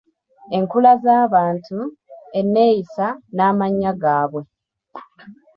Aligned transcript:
Enkula 0.57 0.91
z’abantu, 1.03 1.77
enneeyisa 2.39 3.07
n’amannya 3.35 3.91
gaabwe. 4.01 4.41